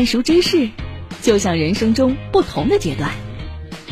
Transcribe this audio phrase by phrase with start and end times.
[0.00, 0.70] 半熟芝士，
[1.20, 3.10] 就像人生中不同的阶段，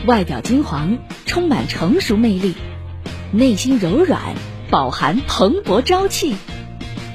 [0.07, 0.97] 外表金黄，
[1.27, 2.55] 充满成熟魅力，
[3.31, 4.35] 内心柔软，
[4.71, 6.35] 饱含蓬勃朝气，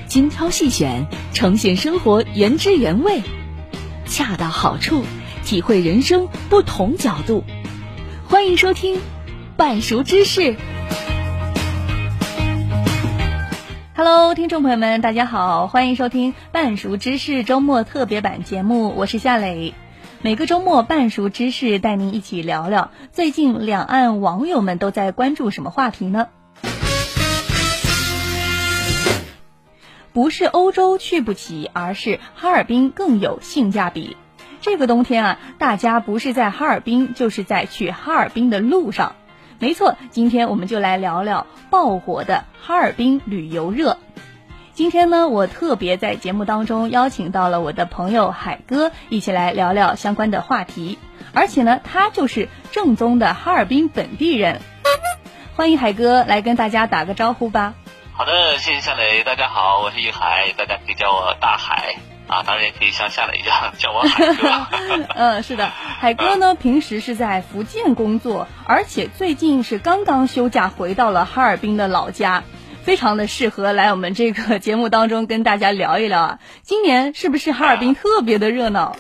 [0.08, 3.24] 精挑细选，呈现生活原汁原味，
[4.06, 5.04] 恰到好处，
[5.44, 7.44] 体会人生不同角度。
[8.28, 9.00] 欢迎收听
[9.58, 10.56] 半熟芝士。
[13.96, 19.76] Hello，听众朋友们，大家好，欢迎收听半熟芝士周末特别版节目，我是夏磊。
[20.24, 26.30] 每个周末，半熟芝士带您一起聊聊最近两岸网友们都在关注什么话题呢？
[30.12, 34.18] 不是欧洲去不起，而是哈尔滨更有性价比。
[34.60, 39.16] 这个冬天啊，大家不是在哈尔滨，就是在去哈尔滨的路上。
[39.64, 43.98] 没错，今天我们就来聊聊爆火的哈尔滨旅游热。
[44.74, 51.00] 今天呢，我特别在节目当中邀请到了我的朋友海哥，一起来聊聊相关的话题。
[51.34, 54.60] 而且呢，他就是正宗的哈尔滨本地人。
[55.56, 57.74] 欢迎海哥来跟大家打个招呼吧。
[58.12, 61.96] 好的，谢谢夏雷，大家好，我是玉海，大家可以叫我大海。
[62.28, 64.68] 啊，当然也可以像夏磊一样叫我海哥。
[65.14, 72.44] 嗯，是的，海哥呢，平时是在福建工作，而且最近是刚刚休假回到了哈尔滨的老家，
[72.84, 76.40] 非常的适合来我们这个节目当中跟大家聊一聊啊。
[76.62, 78.96] 今年是不是哈尔滨特别的热闹？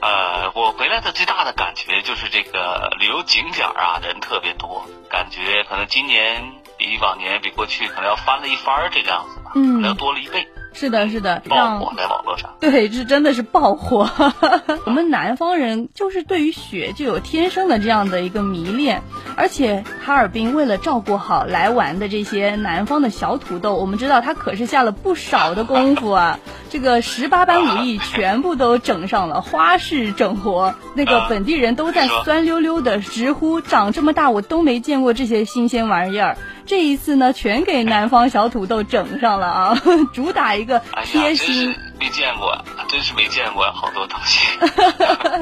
[0.00, 6.42] 呃，我回来的最大的感觉就是这个旅游景点啊，人特别多，感觉可能今年
[6.76, 10.46] 比往年比过去可能要翻了一番这个样子吧，嗯，可能要多了一倍。
[10.74, 12.50] 是的，是的，爆火在网络上。
[12.60, 14.10] 对，这真的是爆火。
[14.84, 19.02] 我们南方人就是对于雪就有天生的这样的一个迷恋，
[19.36, 26.38] 而且哈尔滨为了照顾好来玩的这些南方的小土豆，我们知道他可是下了不少的功夫啊。
[26.70, 36.36] 这个十八般武艺全部都整上了，花式整活，那个本地人都在酸溜溜的直呼：长这么大我都没见过这些新鲜玩意儿。
[36.66, 39.82] 这一次呢，全给南方小土豆整上了啊！
[40.12, 42.56] 主打一个贴心，哎、没见过，
[42.88, 44.46] 真是没见过好多东西。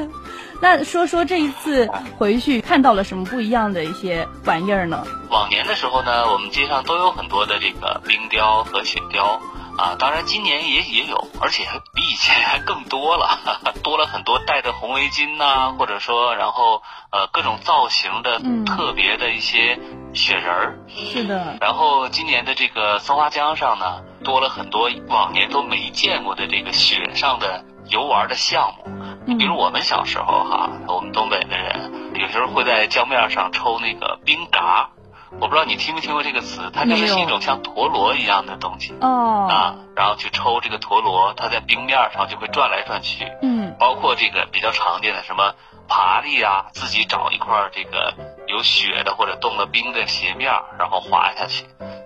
[0.61, 5.05] 那说说这一次回去看到了什么不一样的一些玩意儿呢？
[5.29, 9.41] 往年的时候呢，我们街上都有很多的这个冰雕和雪雕。
[9.77, 19.79] 啊，当然今年也也有，而且还比以前还更多了，哈哈，多了很多戴的红围巾呐、啊，或者说，然后呃各种造型的特别的一些
[20.13, 21.05] 雪人儿、嗯。
[21.05, 21.57] 是的。
[21.59, 28.91] 然后今年的这个松花江上呢，多了很多往年都没见过的这个雪上的游玩的项目。
[29.25, 34.89] 你比如我们小时候哈，我们东北的人有时候会在江面上抽那个冰嘎。
[35.39, 43.27] 我不知道你听没听过这个词，它就是一种像陀螺一样的东西哦啊，然后去抽这个陀螺，它在冰面上就会转来转去。
[43.41, 45.53] 嗯，包括这个比较常见的什么
[45.87, 48.13] 爬犁啊，自己找一块这个
[48.47, 51.65] 有雪的或者冻了冰的斜面，然后滑下去。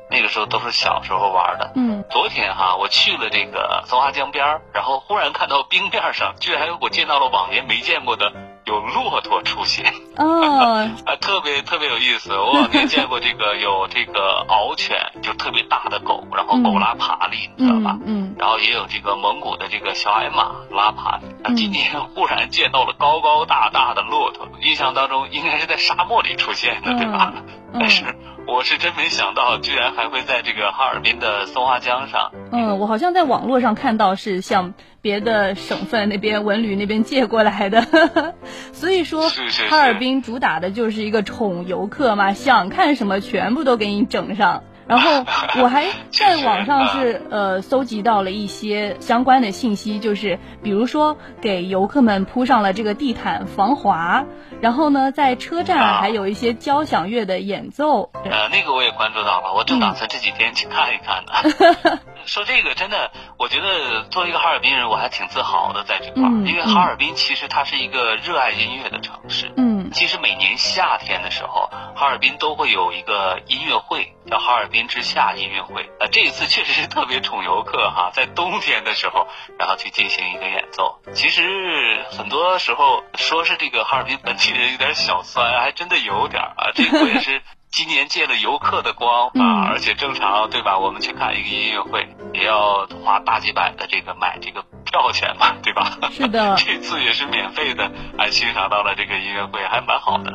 [0.09, 1.73] 那个时候都是小时候玩的。
[1.75, 8.31] 嗯，昨天哈，我去了这个松花江边，然后忽然看到冰面上居然我见到了往年没见过的。
[8.67, 12.33] 有骆驼出现哦， 啊，特别特别有意思。
[12.35, 17.97] 我往年见过这个有这个獒犬，就特别大的狗，然后狗拉爬犁，你知道吧？
[18.05, 18.35] 嗯。
[18.37, 21.25] 然后也有这个蒙古的这个小矮马拉爬犁。
[21.43, 27.33] 啊，今年忽然见到了高高大大的骆驼，印象当中应该是在沙漠里出现的，对吧？
[27.73, 28.03] 但是
[28.47, 32.31] 我是真没想到，居然还会在这个哈尔滨的松花江上。
[32.51, 34.73] 嗯，我好像在网络上看到是向。
[34.99, 38.33] 别的省份那边文旅那边借过来的，
[38.73, 39.29] 所以说
[39.69, 44.63] 哈尔滨主打的就是一个宠游客嘛，想看什么全部都给你整上。
[44.87, 45.25] 然后
[45.61, 54.25] 我还 在网上是呃搜集到了一些相关的信息，就是比如说给游客们铺上了这个地毯防滑，
[54.61, 58.09] 然后呢在车站还有一些交响乐的演奏。
[58.13, 61.77] 呃，那个我也关注到了，我正打算这几天去看一看呢。
[61.83, 69.49] 嗯说这个真的，我觉得作为一个哈尔滨人，我还挺自豪的在这块儿，嗯，因为哈尔滨其实它是一个热爱音乐的城市。
[69.55, 75.89] 嗯，其实每年夏天的时候，哈尔滨都会有一个音乐会，叫哈尔滨之夏音乐会。
[75.99, 80.99] 呃，这一次确实是特别宠游客哈， 在冬天的时候，然后去进行一个演奏。
[81.13, 86.71] 其实很多时候说是这个哈尔滨本地人有点小酸， 还真的有点啊。
[86.73, 87.41] 这个也是。
[87.69, 90.79] 今年借了游客的光啊， 而且正常对吧？
[90.79, 92.07] 我们去看一个音乐会，
[92.37, 95.97] 也要花大几百的这个买这个票钱嘛， 对吧？
[96.11, 100.31] 是的， 这次也是免费的，还欣赏到了这个音乐会，还蛮好的。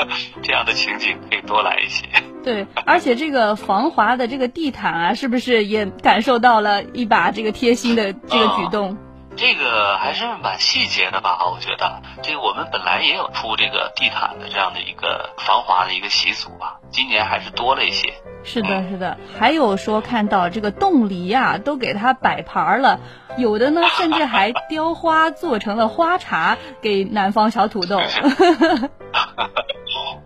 [0.42, 2.06] 这样的情景可以多来一些。
[2.44, 8.90] 对，而且这个防滑的这个地毯啊，是不是也感受到了一把这个贴心的这个举动？
[8.90, 8.96] 哦
[9.36, 11.46] 这个还是蛮细节的吧？
[11.52, 18.14] 我觉得这个我们本来也有铺这个地毯的这样的一个防滑的一个习俗吧，今年还是多了一些。
[18.44, 23.00] 是的，是的，还有说看到这个冻梨啊，都给它摆盘了，
[23.36, 28.00] 有的呢甚至还雕花做成了花茶给南方小土豆。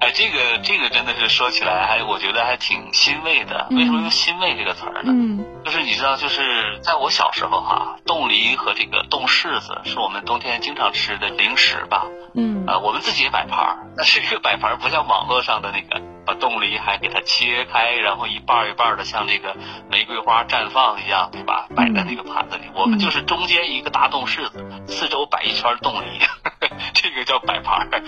[0.01, 3.67] 哎，这个这个真的是说起来还我觉得还挺欣慰的。
[3.71, 5.13] 为什么用欣慰这个词儿呢？
[5.13, 12.07] 嗯，就是你知道，就是在我小时候哈，冻梨和这个冻柿子是我们冬天经常吃的零食吧。
[12.35, 16.01] 嗯，啊，我们自己也摆盘儿，那是一个摆盘儿，不像网络上的那个。
[16.27, 19.57] 把冻梨还给它切开，然后一半一半的像这个
[19.91, 21.67] 玫瑰花绽放一样，对吧？
[21.75, 22.65] 摆在那个盘子里。
[22.75, 26.21] 我们就是中间一个大冻柿子，四周摆一圈冻梨，
[26.95, 27.99] 这个叫摆盘儿，摆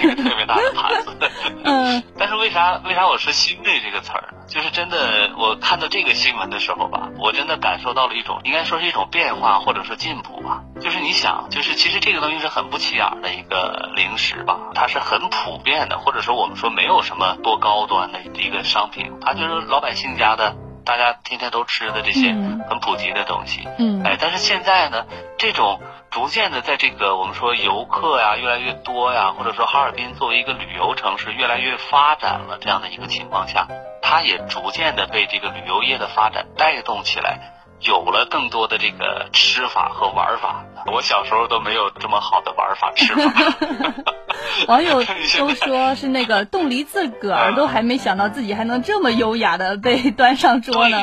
[0.00, 1.16] 一个特别大的盘子。
[1.64, 2.02] 嗯。
[2.18, 4.46] 但是为啥为啥我说“心累”这个词儿呢？
[4.46, 10.62] 就是真的，我看到这个新闻的时候吧，我真的感受到了一种，应该说是一种变化或者说进步吧。
[10.80, 22.32] 就是你想，就是其实这个东西是很不起眼的一个零食吧，它是很普遍的，或者说我们说没有什么多高端的一个商品，它就是老百姓家的，大家天天都吃的这些
[22.68, 23.66] 很普及的东西。
[23.78, 24.02] 嗯。
[24.04, 25.04] 哎，但是现在呢，
[25.38, 25.80] 这种
[26.12, 33.66] 逐渐的在这个我们说游客呀越来越多呀，或者说哈尔滨作为一个旅游城市越来越发展了这样的一个情况下，
[34.02, 37.38] 它也逐渐的被这个旅游业的发展带动起来。
[37.80, 44.04] 有了更多的这个吃法和玩法，我小时候都没有这么好的玩法吃法。
[44.68, 45.02] 网友
[45.38, 50.98] 都说是那个冻梨自个儿都还没想到自己还能这么优雅的被端上桌呢。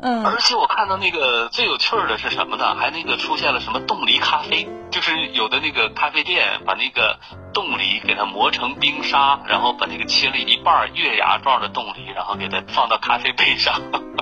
[0.00, 2.76] 嗯，而且我看到那个最有趣儿的是什么呢？
[2.76, 7.18] 还那个出现了什么冻梨咖啡，就是有的那个咖啡店把那个
[7.52, 13.80] 冻梨给它磨成冰沙，然后把那个切了一半月牙状的冻梨，然后给它放到咖啡杯上。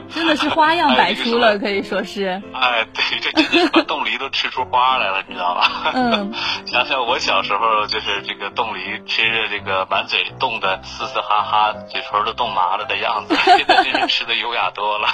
[0.14, 2.42] 真的是花样百出了，可以说是。
[2.54, 5.92] 哎，对，这真的是把冻梨都吃出花来了，你知道吧？
[5.94, 6.32] 嗯。
[6.66, 15.08] 想想我小时候，就是这个冻梨吃着这个满嘴冻的嘶嘶哈哈，嘴唇都冻麻了的样子， 现在真是吃的优雅多了。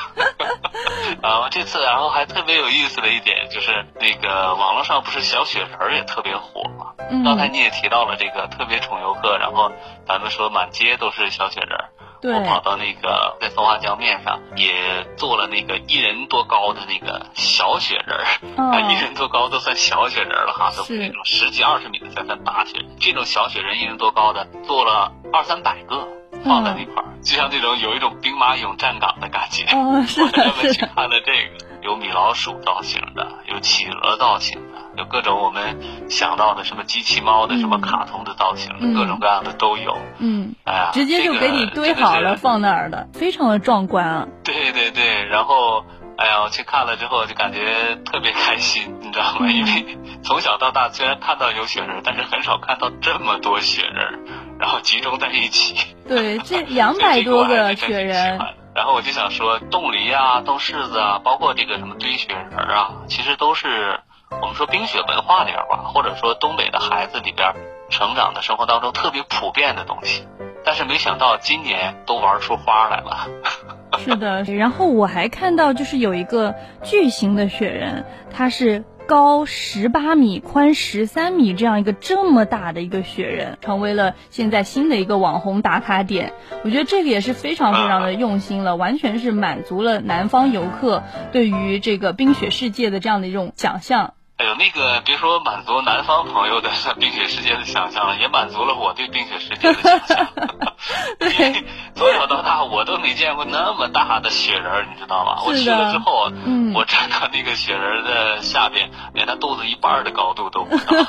[1.23, 6.93] 啊，这次然后还特别有意思的一点就是，那个网络上不是小雪人儿也特别火嘛？
[7.11, 7.25] 嗯。
[7.25, 9.71] 刚才你也提到了这个特别宠游客，然后
[10.07, 11.79] 咱们说满街都是小雪人。
[12.23, 18.25] 我跑到那个在松花江面上也做了那个一人多高的那个小雪人儿，
[18.57, 22.97] 哦、 啊，一人多高都算小雪人了哈，都是那种十几二十米的才算大雪人。
[23.01, 26.09] 这种小雪人一人多高的做了二三百个。
[26.45, 29.65] 放在那块儿，嗯、就像这种有一种兵马俑站岗的感觉。
[29.77, 30.03] 我
[30.33, 35.79] 专门去看了这个，有米老鼠造型的，有企鹅造型的，有各种我们
[36.11, 39.97] 想到的什么机器猫的、嗯、什么卡通的造型，嗯、各种各样的都有。
[40.19, 44.27] 嗯，哎呀，直接就给你堆好了放那儿的，非常的壮观啊。
[44.45, 45.85] 对对对，然后
[46.17, 49.39] 哎呀，我去看了之后就感觉特别开心，你知道吗？
[49.43, 54.43] 嗯、因为从小到大虽然看到有雪人，但是很少看到这么多雪人。
[54.61, 55.75] 然后集中在一起，
[56.07, 58.39] 对， 这两百多个雪人。
[58.77, 63.99] 然后我就想说，冻梨啊，冻柿子啊，包括这个什么堆雪人啊，其实都是
[64.41, 67.53] 我们说冰雪文化里边吧，或者说东北的孩子里边
[67.91, 70.27] 成长的生活当中特别普遍的东西。
[70.65, 73.29] 但是没想到今年都玩出花来了。
[73.99, 78.85] 是的，然后我还看到就是有一个巨型的雪人，它是。
[79.05, 86.33] 高十八米，宽十三米，这样一个这么大的一个雪人，成为了现在新的一个网红打卡点。
[86.63, 94.15] 我觉得这个也是非常非常的用心了，完全是满足了南方游客对于这个冰雪世界的这样的一种想象。
[94.43, 96.69] 哎呦，那个别说满足南方朋友的
[96.99, 100.27] 冰雪世界的想象了，也满足了我对冰雪世界的想象。
[101.21, 105.41] 对，从小到大我都没见过那么大的雪人，你知道吗？
[105.47, 111.07] 我去了之后，嗯、我站到那个雪人的下边，连他肚子一半的高度都不到，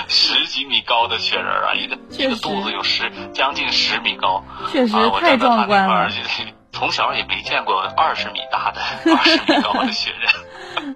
[0.08, 6.08] 十几米高的雪人啊，一个一个肚子有十将近十米高，确实太壮观了。
[6.72, 8.80] 从小也没见过二十米大的、
[9.14, 10.32] 二十米高的雪人。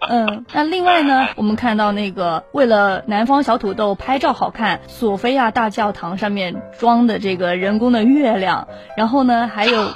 [0.09, 9.89] 嗯，那另外呢，我们看到那个为了南方小土豆拍照好看，索菲亚大教堂上面装的这个人工的月亮，然后呢，还有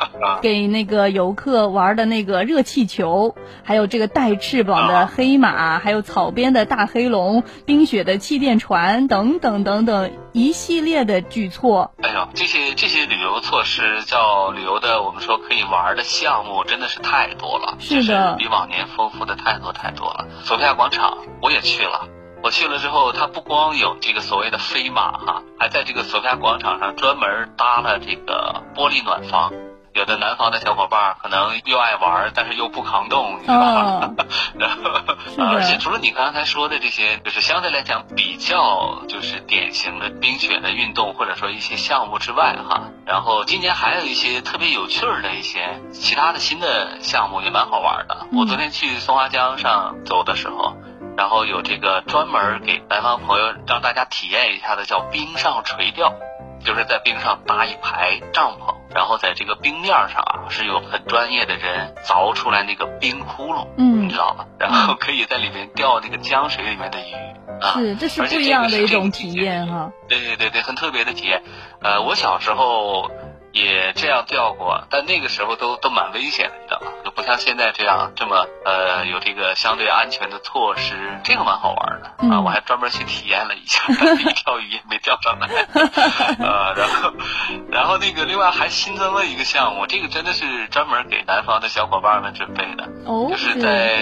[0.43, 11.91] 给那个游客玩的那个热气球，还有这个带翅膀的黑马，还有草编的大黑龙、冰雪的气垫船等等等等一系列的举措。
[12.03, 19.71] 哎呦，这些这些旅游措施叫旅游的，我们说可以玩的项目真的是太多了，是的，比往年丰富的太多。
[19.73, 22.09] 太多了，索菲亚广场我也去了。
[22.43, 29.53] 我去了之后，它不光有这个所谓的飞马哈，还在这个索菲亚广场上专门搭了这个玻璃暖房。
[29.93, 34.13] 有的南方的小伙伴可能又爱玩，但是又不抗冻，你知道吧？
[34.17, 34.27] 哦、
[34.59, 48.27] 然后，而且除了你刚才说的这些，就是相对来讲比较就是典型的冰雪的运动或者说一些项目之外，哈，然后今年还有一些特别有趣儿的一些其他的新的项目也蛮好玩的。
[48.33, 50.77] 我昨天去松花江上走的时候。
[51.17, 56.15] 然后有这个专门给南方朋友让大家体验一下的，叫冰上垂钓，
[56.65, 64.47] 就是在冰上搭一排帐篷，然后在这个冰面上啊，是有很专业的人凿出来那个冰窟窿，嗯，你知道吧？
[64.59, 67.15] 然后可以在里面钓那个江水里面的鱼
[67.61, 69.91] 啊，是，这是不一样的一种体验哈。
[70.09, 71.43] 对对对对，很特别的体验。
[71.83, 73.11] 呃，我小时候
[73.53, 76.93] 也这样钓过，但那个时候都都蛮危险的，你知道吗？
[77.05, 82.41] 就不像现在这样这么呃有这个相对安全的措施，这个蛮好玩的、嗯、啊！
[82.41, 85.49] 我还专门去体验了一下， 一条鱼也没钓上来。
[86.39, 87.13] 呃，然后
[87.71, 93.99] 然后那个另外还新增了一个项目，这个真的是专门给南方的小伙伴们准备的，哦，就是在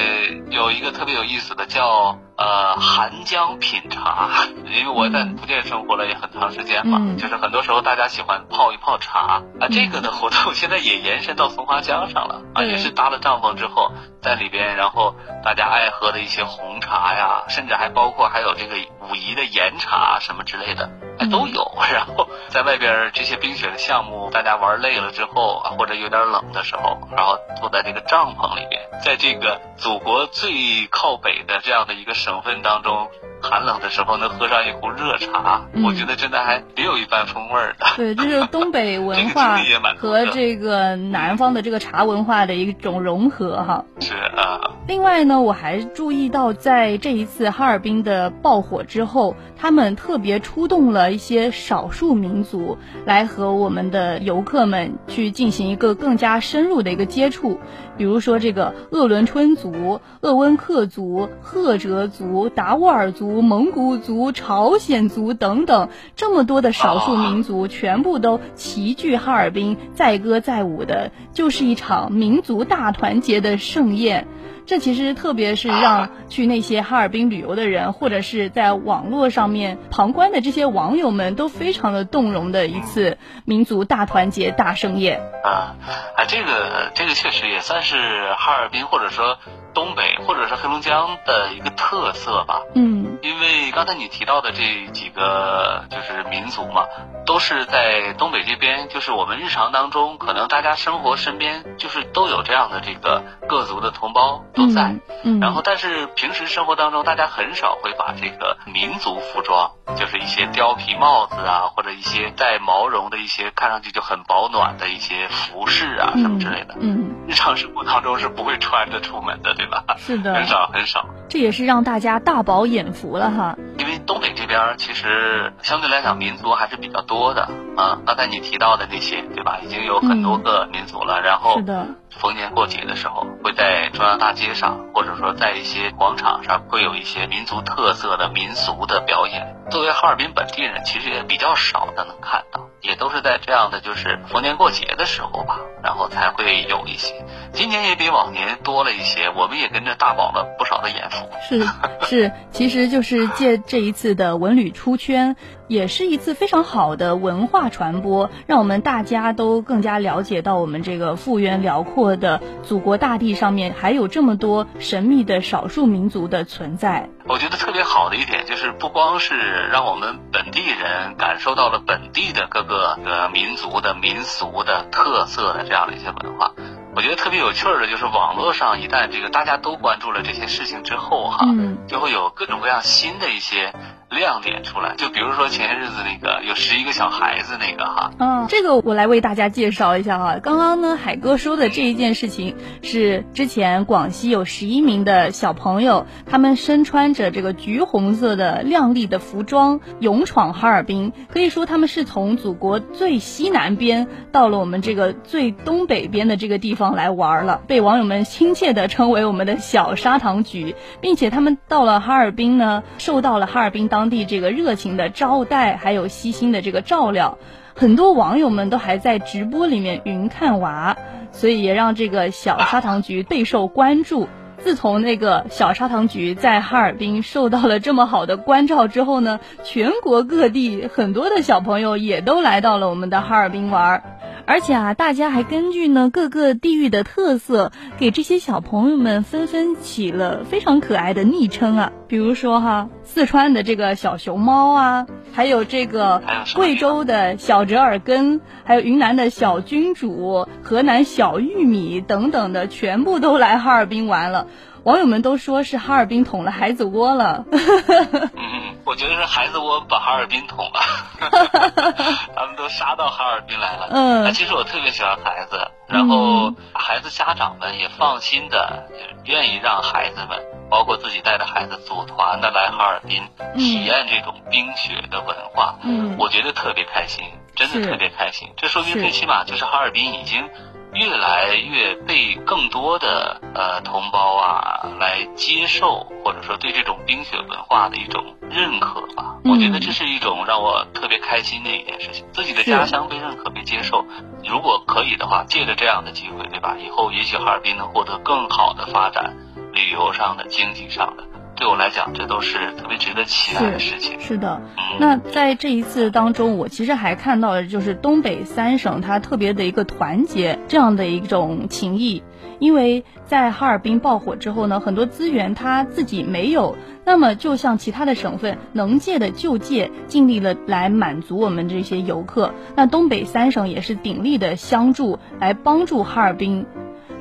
[0.51, 4.29] 有一个特别有意思的叫呃寒江品茶，
[4.67, 12.91] 因为我在福建生活了也很长时间嘛，嗯、就是很多时候大家喜欢泡一泡茶啊，这个的活动 现在也延伸到松花江上了啊，也是。
[12.91, 15.15] 搭了帐篷之后，在里边，然后
[15.45, 18.75] 大家爱喝的一些红茶呀，甚至还包括还有这个
[19.09, 21.73] 武夷的岩茶什么之类的，哎都有。
[21.93, 33.09] 然后在外边这些冰雪的项目，大家玩累了之后啊，或者有点冷的时候，然后坐在这个帐篷里面，在这个祖国最靠北的这样的一个省份当中。
[33.41, 37.87] 寒冷的时候能喝上一壶热茶，嗯，我觉得真的还别有一番风味的。
[37.95, 39.57] 对，这是东北 文化
[39.97, 43.85] 和这个南方的这个茶文化的一种融合哈。
[44.01, 44.73] 是啊。
[44.89, 57.59] 另外呢，我还注意到，在这一次哈尔滨的爆火之后，他们特别出动了一些少数民族来和我们的游客们去进行一个更加深入的一个接触。
[57.97, 74.29] 比如说这个鄂伦春族、鄂温克族、赫哲族、达斡尔族、蒙古族、朝鲜族等等，这么多的少数民族全部都齐聚哈尔滨，载歌载舞的，就是一场民族大团结的盛宴。
[74.69, 85.23] 这其实特别是让去那些哈尔滨旅游的人，或者是在网络上面旁观的这些网友们都非常的动容的一次民族大团结大盛宴。
[85.43, 85.73] 啊，
[86.15, 87.97] 啊，这个这个确实也算是
[88.35, 89.39] 哈尔滨或者说
[89.73, 92.61] 东北或者是黑龙江的一个特色吧。
[92.75, 96.85] 嗯，因为刚才你提到的这几个就是民族嘛，
[97.25, 104.45] 都是在东北这边，就是我们日常当中可能大家生活身边就是都有这样的这个各族的同胞。
[104.59, 119.85] 都在，嗯，然后但是平时生活当中，大家很少会把这个民族服装，就是一些貂皮帽子啊，或者一些带毛绒的一些看上去就很保暖的一些服饰啊，什么之类的，嗯，日常生活当中是不会穿着出门的，对吧？
[119.97, 121.07] 是的，很少很少。
[121.29, 123.57] 这也是让大家大饱眼福了哈。
[123.79, 127.43] 因为东北这边其实相对来讲民族还是比较多的
[127.77, 129.59] 啊，刚才你提到的那些，对吧？
[129.63, 131.87] 已经有很多个民族了，然后是的。
[132.11, 139.58] 逢年过节的时候，会在中央大街上，或者说在一些广场上，会有一些民族特色的民俗的表演。
[139.71, 147.15] 作为哈尔滨本地人，其实也比较少的能看到，也都是在这样的就是逢年过节的时候吧，然后才会有一些。
[147.53, 151.29] 今年也比往年多了一些，我们也跟着大饱了不少的眼福。
[151.47, 151.67] 是
[152.07, 167.11] 是，其实就是借这一次的文旅出圈，也是一次非常好的文化传播，让我们大家都更加了解到我们这个幅员辽阔的祖国大地上面还有这么多神秘的少数民族的存在。
[167.29, 169.37] 我觉得特别好的一点就是，不光是
[169.71, 176.53] 让我们本地人感受到了本地的各个呃民族的民俗的特色的这样的一些文化。
[176.97, 183.75] 我觉得特别有趣儿的就是，网络上一旦这个大家都关注了这些事情之后，哈，嗯，就会有各种各样新的一些
[184.11, 184.95] 亮点出来。
[184.97, 190.39] 就比如说前些日子那个有十一个小孩子那个哈，嗯，这个我来为大家介绍一下哈。
[190.43, 201.13] 刚刚呢，海哥说的这一件事情是之前广西有十一名的小朋友，他们身穿着这个橘红色的亮丽的服装，勇闯哈尔滨。
[201.33, 206.89] 可以说他们是从祖国最西南边到了我们这个最东北边的这个地方。
[206.99, 217.37] 来玩了，被网友们亲切的称为我们的小砂糖橘，并且他们到了哈尔滨呢，受到了哈尔滨当当地这个热情的招待，还有悉心的这个照料，
[217.75, 220.97] 很多网友们都还在直播里面云看娃，
[221.33, 224.29] 所以也让这个小砂糖橘备受关注。
[224.59, 234.05] 自从那个小砂糖橘在哈尔滨受到了这么好的关照之后呢，全国各地很多的小朋友也都来到了我们的哈尔滨玩。
[234.49, 241.93] 而且啊，大家还根据呢各个地域的特色，给这些小朋友们纷纷起了非常可爱的昵称啊。
[242.09, 246.23] 比如说哈，四川的这个小熊猫啊，还有这个
[246.55, 254.47] 贵州的小折耳根，还有云南的小君主，河南小玉米等等的，全部都来哈尔滨玩了。
[254.89, 257.45] 网友们都说是哈尔滨捅了孩子窝了。
[257.53, 260.81] 嗯，我觉得是孩子窝把哈尔滨捅了。
[262.35, 263.89] 他们都杀到哈尔滨来了。
[263.91, 268.89] 嗯，其实我特别喜欢孩子，然后孩子家长们也放心的，
[269.27, 273.23] 愿意让孩子们，包括自己带着孩子组团的来哈尔滨
[273.59, 275.75] 体验这种冰雪的文化。
[275.83, 278.49] 嗯，我觉得特别开心，真的特别开心。
[278.57, 280.49] 这说明最起码就是哈尔滨已经。
[280.93, 289.37] 越来越被更多的呃同胞啊来接受，或者说对这种冰雪文化的一种认可吧。
[289.45, 292.25] 嗯、我觉得这是一种让我特别开心的一件事情。
[292.33, 294.05] 自己的家乡被认可、被接受，
[294.45, 296.77] 如果可以的话，借着这样的机会，对吧？
[296.79, 299.37] 以后也许哈尔滨能获得更好的发展，
[299.73, 301.28] 旅游上的、经济上的。
[301.59, 304.21] 对我来讲，这都是特别值得期待的事情。
[304.21, 312.23] 是，是的，嗯，那在这一次当中，我其实还看到了就是东北三省它特别的一个团结这样的一种情谊。
[312.61, 322.53] 因为在哈尔滨爆火之后呢，很多资源它自己没有，那么就像其他的省份能借的就借，尽力了来满足我们这些游客。
[322.75, 326.67] 那东北三省也是鼎力的相助，来帮助哈尔滨。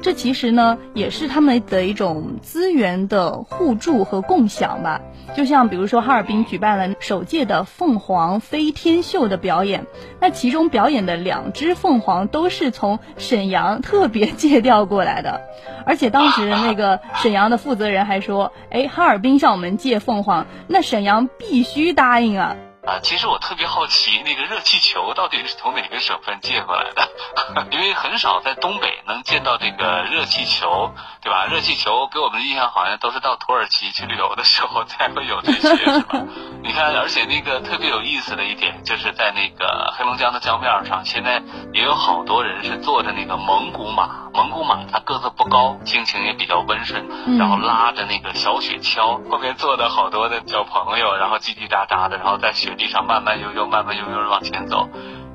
[0.02, 5.02] 这其实呢，也是他们的一种资源的互助和共享吧。
[5.36, 9.86] 就像比如说，哈尔滨举办了首届的凤凰飞天秀的表演，
[10.22, 15.42] 那其中表演的两只凤凰都是从沈阳特别借调过来的，
[15.86, 22.56] 而且当时那个沈阳的负责人还说：“哎，哈尔滨向我们借凤凰，那沈阳必须答应啊。”
[22.88, 27.10] 啊，其实我特别好奇，那个热气球到底是从哪个省份借过来的？
[27.72, 31.46] 因为很少在东北能见到这个热气球，对吧？
[31.48, 36.24] 热气球给我们的印象好像都是到土耳其去旅游的时候才会有这些，是吧？
[36.64, 41.42] 你看，而且那个特别有意思的一点，就是在那个黑龙江的江面上，现在
[41.74, 47.04] 也有好多人是坐着那个蒙古马，蒙古马它个子不高，性情也比较温顺，
[47.38, 52.78] 然后拉着那个小雪橇，后面坐的好多的小朋友，然后叽叽喳喳的，然后在雪。
[52.78, 54.88] 地上慢慢悠悠、慢慢悠悠的往前走，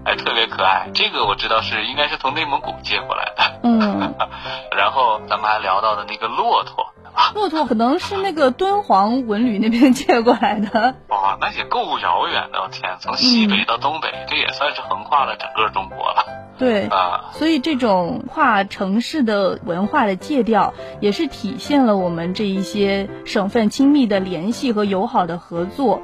[0.05, 0.91] 哎，特别可爱。
[0.95, 3.61] 这个我知道是应该是从内蒙古借过来的。
[3.63, 4.15] 嗯。
[4.77, 6.93] 然后咱们还聊到的那个骆驼，
[7.35, 10.95] 骆驼可能是那个敦煌文旅那边 借过来的。
[11.09, 12.61] 哇，那也够遥远的！
[12.63, 16.25] 我天，从西北到东北，嗯、这也算是横跨了整个中国了。
[16.59, 26.03] 对啊，所以这种跨城市的文化的借调，也是体现了我们这一些省份亲密的联系和友好的合作。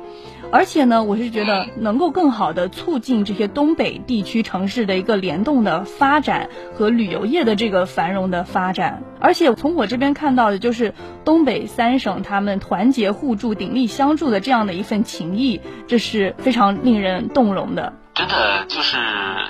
[0.51, 9.03] 而且呢，我是觉得能够更好的促进这些东北地区城市的一个联动的发展和旅游业的这个繁荣的发展。
[9.21, 17.93] 而且从我这边看到的，就是东北三省他们团结互助、鼎力相助的这样的一份情谊，这是非常令人动容的。
[18.15, 18.97] 真的就是，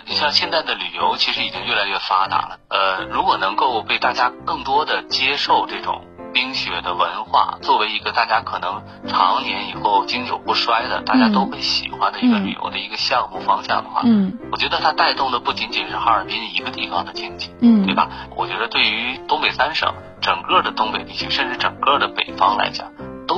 [0.06, 2.58] 你像现在的旅游其实已经越来越发达了。
[2.68, 6.02] 呃，如果能够被大家更多的接受这种。
[6.32, 18.08] 冰雪的文化作为一个大家可能常年以后经久不衰的，大家都会喜欢的一个旅游的一个项目方向的话，嗯，我觉得它带动的不仅仅是哈尔滨一个地方的经济，嗯，对吧？
[18.36, 22.88] 我觉得对于东北三省整个的东北地区，甚至整个的北方来讲，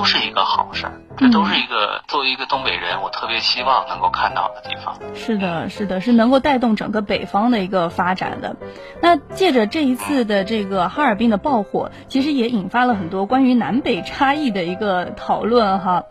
[0.01, 0.93] 都是一个好事儿。
[1.19, 4.97] 这都是一个作为一个东北人，我特别希望能够看到的地方。
[5.15, 8.57] 是的，是的，是能够带动整个北方的一个发展的。
[9.03, 16.05] 那借着这一次的这个哈尔滨的爆火，其实也引发了很多关于南北差异的一个讨论哈。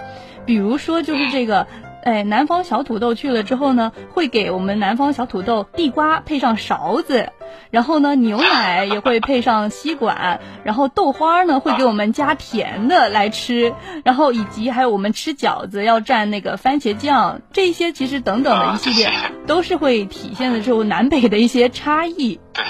[0.45, 1.65] 比如说，就是这个。
[2.03, 7.29] 哎，南方小土豆去了之后呢，会给我们南方小土豆地瓜配上勺子，
[7.71, 19.12] 然后呢，牛奶也会配上吸管，然后豆花呢会给我们加甜的来吃，然后以及还有我们吃饺子要蘸那个番茄酱，这些其实等等的一系列，
[19.45, 22.39] 都是会体现的这种南北的一些差异。
[22.53, 22.63] 对。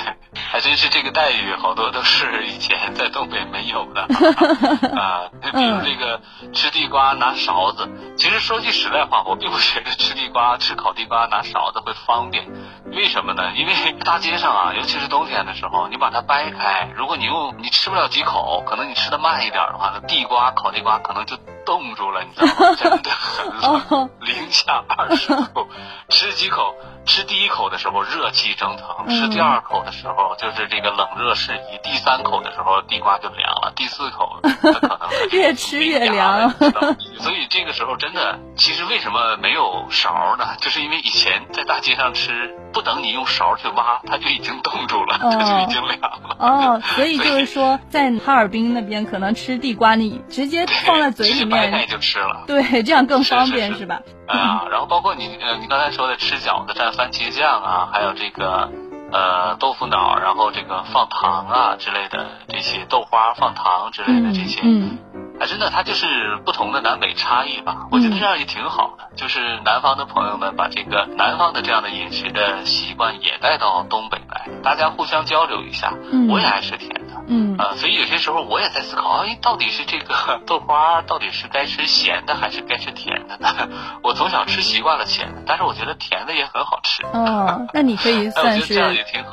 [0.51, 4.01] 还真是这个待遇，好多都是以前在东北没有的
[4.97, 5.29] 啊。
[5.41, 6.21] 就比如这个
[6.53, 12.45] 吃地瓜拿勺子，其实说句实在话，我并不觉得吃地瓜、吃烤地瓜拿勺子会方便。
[12.91, 13.51] 为什么呢？
[13.55, 13.73] 因为
[14.03, 22.75] 大街上啊，尤其是冬天的时候，你把它掰开，如果你用你吃不了几口，可能你吃的慢一点的话，那地瓜、烤地瓜可能就冻住了，你知道吗？
[22.75, 25.67] 真的很冷，零下二十度，
[26.09, 26.75] 吃几口。
[27.05, 34.99] 吃第一口的时候热气蒸腾，吃第二口的时候就是这个冷热适宜，第三口的时候地瓜就凉了，第四口可能
[35.31, 36.51] 越吃越凉。
[36.51, 40.55] 所以这个时候真的，其实为什么没有勺呢？
[40.59, 46.35] 就是因为以前在大街上吃，不等你用勺去挖，它就已经冻住了，它就已经凉了。
[46.39, 52.43] 哦，所以就是说，在哈尔滨那边可能吃地瓜，你直接放在嘴里面，掰开就吃了。
[52.45, 54.01] 对，这样更方便，是吧？
[54.29, 58.69] 啊，然后包括你呃，你刚才说的吃饺子蘸番茄酱啊，还有这个
[59.11, 64.61] 呃豆腐脑，然后这个放糖啊之类的这些豆花放糖之类的这些。
[64.63, 64.99] 嗯。
[65.13, 67.87] 嗯还真的，它就是不同的南北差异吧。
[67.91, 75.93] 我觉得这样也挺好的，就是南方的朋友们把这个南方的这样的饮食的习惯也带到东北来，大家互相交流一下。
[76.29, 76.98] 我也爱吃甜
[77.29, 80.13] 的，嗯，啊，所以有些时候我也在思考，哎，到底是这个
[80.45, 83.49] 豆花到底是该吃咸的还是该吃甜的呢？
[84.03, 87.03] 我从小吃习惯了咸的，但是我觉得甜的也很好吃。
[87.13, 88.75] 哦，那你可以 算是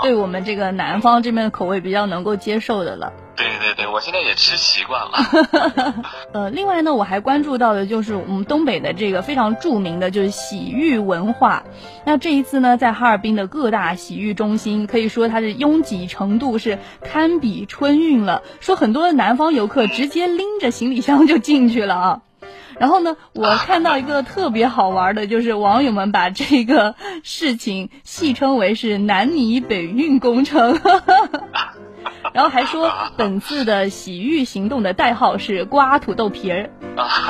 [0.02, 3.12] 对我们这个南方这边的口味比较能够接受的了。
[3.37, 6.05] 对对对，我现在也吃习惯了。
[6.33, 11.64] 呃，另外呢，我还关注到的就是我们东北的这个非常著名的就是洗浴文化。
[12.05, 18.42] 那这一次呢，在哈尔滨的各大洗浴中心，可以说它的拥挤程度是堪比春运了。
[18.61, 22.20] 说很多的南方游客直接拎着行李箱就进去了啊。
[22.79, 30.79] 然后呢，我看到一个特别好玩的，就是网友们把这个事情戏称为是南泥北运工程。
[32.33, 36.71] 然后还说本次的洗浴行动的代号是刮土豆皮儿，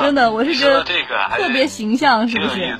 [0.01, 2.77] 真的，我是觉得这个特别形象，是不是？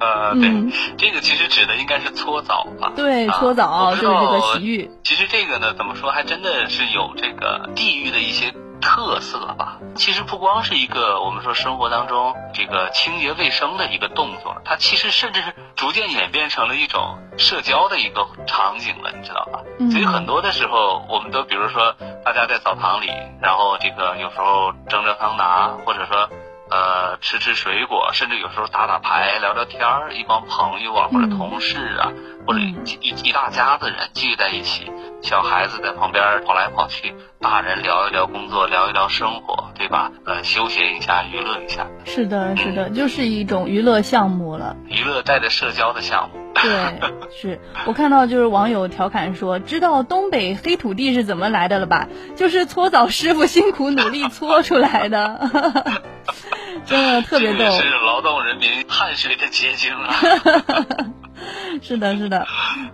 [0.00, 0.48] 呃，对，
[0.96, 2.92] 这个其实指的应该是搓澡吧？
[2.94, 4.90] 对，搓澡就是这个洗浴。
[5.02, 8.52] 其实这个呢，怎么说，还真的是有这个地域的一些。
[8.80, 19.60] 特色吧，其实不光是一个我们说生活当中这个清洁卫生的一个动作，它其实甚至是逐渐演变成了一种社交的一个场景了，你知道吧？
[19.90, 23.10] 所以很多的时候，我们都比如说大家在澡堂里，
[23.40, 26.28] 然后这个有时候蒸蒸桑拿，或者说
[26.70, 32.12] 呃吃吃水果，甚至有时候打打牌、聊聊天儿，一帮朋友啊或者同事啊，
[32.48, 34.90] 或者一一一大家子人聚在一起。
[35.20, 40.10] 小孩子在旁边跑来跑去，大人聊一聊工作，聊一聊生活，对吧？
[40.24, 41.86] 呃，休闲一下，娱乐一下。
[42.06, 44.76] 是的，是的，就是一种娱乐项目了。
[44.86, 46.38] 娱乐带着社交的项目。
[46.54, 47.00] 对，
[47.38, 52.08] 是 我看到就是网友调侃说，知道东北黑土地是怎么来的了吧？
[52.34, 55.50] 就是搓澡师傅辛苦努力搓出来的，
[56.86, 57.70] 真的特别逗。
[57.72, 60.14] 是劳动人民汗水的结晶啊。
[61.80, 62.46] 是的，是的，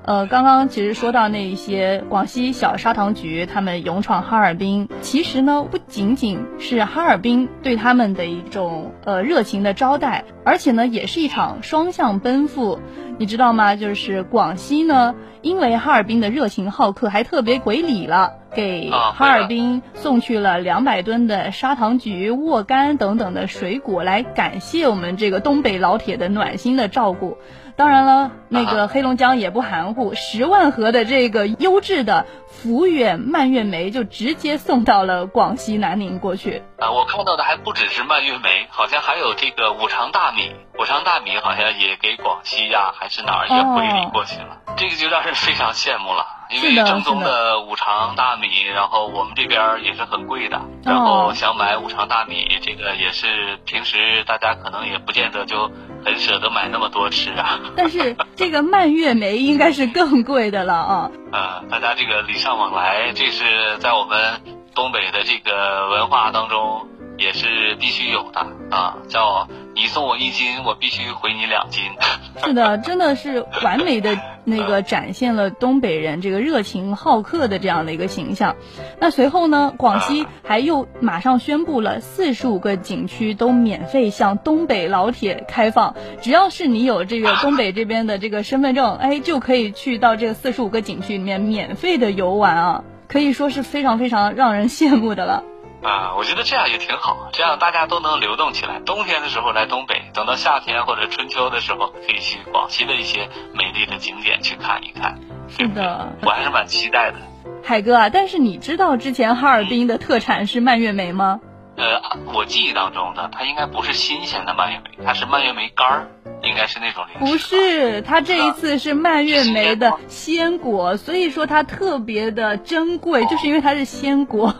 [0.04, 12.80] 呃，刚刚其实说到那一些广西小砂糖橘，他们勇闯哈尔滨，其实呢不仅仅是哈尔滨对他们的一种呃热情的招待，而且呢也是一场双向奔赴，
[13.18, 13.76] 你知道吗？
[13.76, 27.38] 就是广西呢，因为哈尔滨的热情好客，还特别回礼了，给哈尔滨送去了两百吨的砂糖橘、沃柑等等的水果，来感谢我们这个东北老铁的暖心的照顾。
[27.76, 36.62] 当然了，那个黑龙江也不含糊，十万盒的这个优质的福远蔓越莓就直接送到了广西南宁过去。
[36.78, 46.24] 啊，我看到的还不只是蔓越莓，好像还有这个五常大米，五常大米好像也给广西呀、啊、还是哪儿也回礼过去了，哦、这个就让人非常羡慕了。
[46.50, 55.70] 因为正宗的五常大米，然后我们这边也是很贵的，然后想买五常大米，这个也是平时大家可能也不见得就
[56.04, 57.58] 很舍得买那么多吃啊。
[57.76, 61.10] 但是这个蔓越莓应该是更贵的了啊。
[61.32, 64.40] 呃，大家这个礼尚往来，这是在我们
[64.74, 66.86] 东北的这个文化当中
[67.18, 71.82] 也是必须有的啊，叫你送我一斤，我必须回你两斤。
[72.44, 74.18] 是的，真的是完美的。
[74.46, 78.56] 那个展现了东北人这个热情好客的这样的一个形象。
[79.00, 95.42] 那随后呢，广西还又马上宣布了四十五个景区都免费向东北老铁开放，只要是你有这个东北这边的这个身份证，哎，就可以去到这个四十五个景区里面免费的游玩啊，可以说是非常非常让人羡慕的了。
[95.84, 98.80] 啊，我觉得这样也挺好，这样大家都能流动起来。
[98.80, 105.20] 冬天的时候来东北，等到夏天或者春秋的时候，可以去广西的一些美丽的景点去看一看。
[105.46, 107.18] 是的，我还是蛮期待的。
[107.62, 111.40] 海哥啊，但是你知道之前哈尔滨的特产是蔓越莓吗？
[111.76, 112.00] 呃，
[112.32, 116.08] 我记忆当中的它应该不是新鲜的蔓越莓，它是蔓越莓干儿，
[116.42, 117.32] 应该是那种零食。
[117.32, 124.54] 不是，它这一次是蔓越莓的鲜果，所以说它特别的珍贵，哦、就是因为它是鲜果。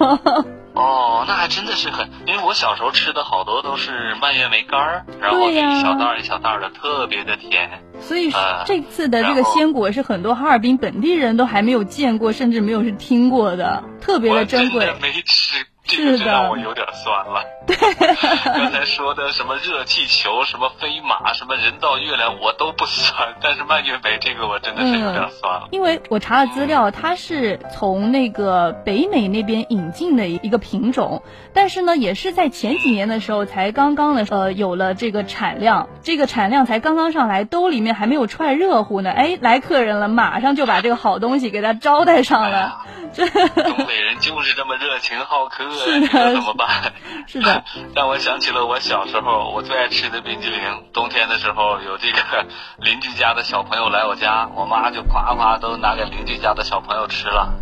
[0.75, 7.83] 哦，那还还真的是很，因为我小时候吃的好多都是蔓越莓干儿，然后一小袋儿一小袋儿的，特别的甜。
[8.01, 8.33] 所以
[8.65, 14.81] 这次的这个鲜果是很多哈尔滨本地人都还没有见过，甚至没有是听过的，特别的珍贵。
[14.81, 15.67] 我真的没吃。
[15.87, 17.45] 这个就让我有点酸了。
[17.67, 23.35] 对，刚才说的什么热气球、什么飞马、什么人造月亮，我都不酸。
[23.43, 25.63] 但是蔓越莓这个，我真的是有点酸了。
[25.65, 39.11] 嗯、因为我查了资料，它是从那个北美那边引进的一个品种，但是呢，也是在前几年的时候才刚刚的呃有了这个产量，这个产量才刚刚上来，兜里面还没有揣热乎呢。
[39.11, 42.59] 哎，来客人了，马上就把这个好东西给他招待上了。
[42.59, 46.93] 哎东北人就是这么热情好客，是的，怎么办？
[47.27, 50.61] 是的， 让我想起了我小时候我最爱吃的冰激凌。
[50.93, 52.47] 冬天的时候，有这个
[52.79, 57.55] 邻居家的小朋友来我家，我妈就夸夸都拿给邻居家的小朋友吃了。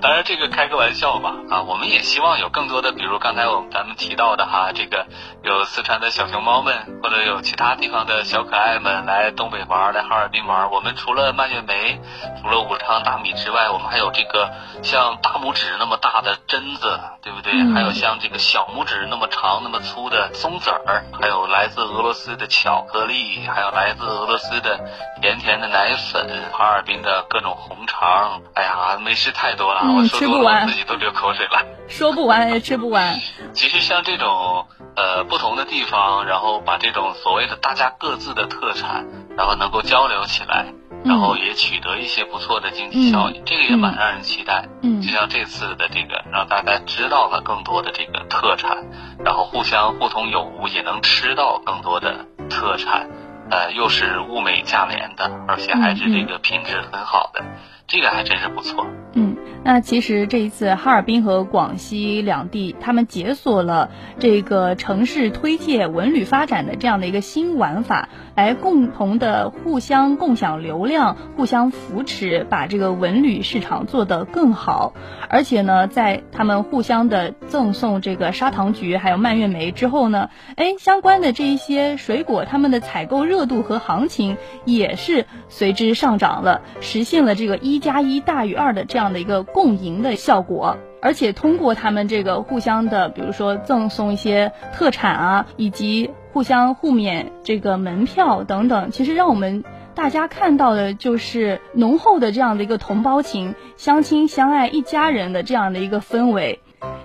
[0.00, 1.34] 当然，这个开个玩笑吧。
[1.50, 5.06] 啊，我们也希望有更多的，比如刚才我们咱们提到的哈，这个
[5.42, 10.70] 有四川的小熊猫们，或者有其他地方的小可爱们来东北玩，来哈尔滨玩。
[10.70, 12.00] 我们除了蔓越莓，
[12.40, 14.50] 除了武昌大米之外，我们还有这个
[14.82, 17.52] 像大拇指那么大的榛子，对不对？
[17.52, 24.80] 嗯、还有像这个小拇指那么长、那么粗的松子儿，还有来自俄罗斯的巧克力，还有来自俄罗斯的
[25.20, 28.40] 甜甜的奶粉，哈尔滨的各种红肠。
[28.54, 29.89] 哎呀，美食太多了。
[29.98, 31.64] 嗯，吃不完，自己都流口水了。
[31.88, 33.18] 说不完也吃不完。
[33.52, 40.66] 其实像这种呃不同的地方，然后把这种所谓的大家各自的特产，然后能够交流起来，
[41.04, 44.68] 然后也取得一些不错的经济效益，嗯、这个也蛮让人期待。
[44.82, 48.76] 嗯，就像这次的这个，让大家知道了更多的这个特产，
[49.24, 53.08] 然后互相互通有无，也能吃到更多的特产，
[53.50, 57.46] 呃，又是物美价廉的，而且还是这个品质很好的，嗯、
[57.88, 58.86] 这个还真是不错。
[59.14, 59.29] 嗯。
[59.62, 74.94] 那其实这一次哈尔滨和广西两地，他们解锁了这个城市推介文旅发展的这样的一个新玩法，来共同的互相共享流量，互相扶持，把这个文旅市场做得更好。
[75.28, 89.46] 而且呢，在他们互相的赠送这个砂糖橘还有蔓越莓之后呢，哎，相关的这一些水果，他们的采购热度和行情也是随之上涨了，实现了这个一加一大于二的这样的一个。
[89.52, 106.60] 共赢的效果，而且通过他们这个互相的，比如说赠送一些特产啊，以及互相互免这个门票等等，其实让我们大家看到的就是浓厚的这样的一个同胞情、相亲相爱一家人的这样的一个氛围。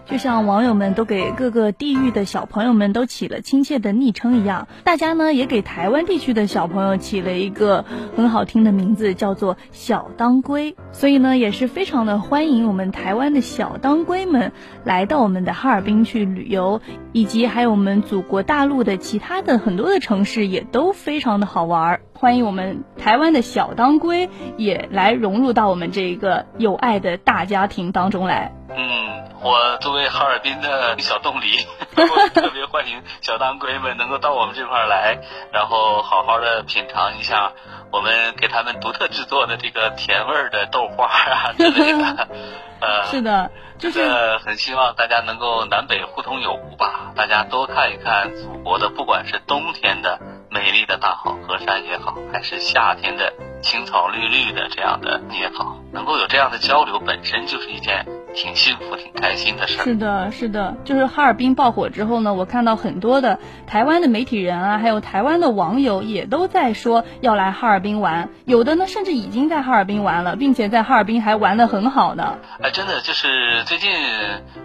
[0.05, 7.83] 就像网友们都给各个地域的小朋友们都起了亲切的昵称一样，大家呢也给台湾地区的小朋友起了一个
[8.15, 10.75] 很好听的名字，叫做小当归。
[10.91, 14.51] 所以呢，也是非常的欢迎我们台湾的小当归们
[14.83, 22.01] 来到我们的哈尔滨去旅游，以及还有我们祖国大陆的其他的很多的城市也都非常的好玩儿。
[22.17, 28.51] 欢迎我们台湾的小当归也来融入到我们这一个有爱的大家庭当中来。
[28.69, 29.05] 嗯。
[29.43, 31.59] 我作为哈尔滨的小冻梨，
[31.95, 35.19] 我 特别欢迎小当归们能够到我们这块来，
[35.53, 37.51] 然后好好的品尝一下
[37.91, 42.27] 我们给他们独特制作的这个甜味儿的豆花啊 之类的。
[42.81, 44.01] 呃，是的，就是
[44.39, 50.19] 很希望大家能够南北互通有无吧，大家多看一看祖国的，不管是冬天的
[50.55, 58.05] 美丽的大好河山也好，还是夏天的青草绿绿的这样的也好，能够有这样的交流，本身就是一件。
[58.35, 59.83] 挺幸福、挺开心的事儿。
[59.85, 72.37] 是的，是的，就是哈尔滨爆火之后呢，我看到很多的台湾的媒体人啊，还有台湾的网友也都在说要来哈尔滨玩，有的呢甚至已经在哈尔滨玩了，并且在哈尔滨还玩得很好呢。
[72.61, 73.89] 哎，真的就是最近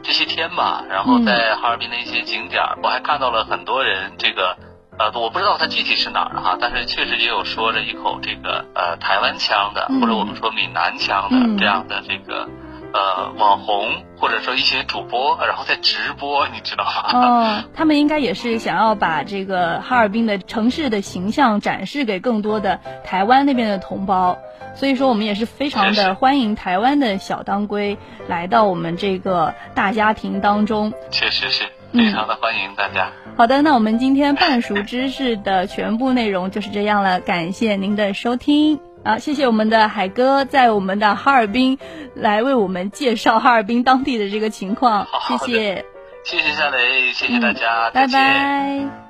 [0.02, 4.56] 这些天吧，然后在哈尔滨的一些景点，嗯、我还看到了很多人这个，
[5.00, 12.46] 呃，我不知道他具体是哪儿哈，但是确实也有说着一口这个呃台湾腔的，嗯、或者我们说闽南腔的、嗯、这样的这个。
[12.92, 17.12] 呃，网红或者说一些主播，然后在直播，你知道吗？
[17.62, 24.36] 哦，他们应该也是想要把这个哈尔滨的城市的形象展示给更多的台湾那边的同胞，
[24.74, 30.92] 所以说我们也是非常的欢迎台湾的小当归来到我们这个大家庭当中。
[31.12, 33.10] 确实是非常的欢迎大家。
[33.26, 33.32] 嗯。
[33.36, 38.80] 好的，那我们今天半熟知识的全部内容就是这样了，感谢您的收听。
[39.02, 41.78] 啊，谢谢我们的海哥在我们的哈尔滨
[42.14, 45.84] 来为我们介绍哈尔滨当地的这个情况，谢谢，
[46.22, 49.09] 谢谢夏雷，谢谢大家，嗯、拜拜。